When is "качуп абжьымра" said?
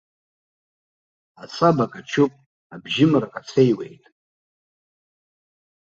1.93-3.27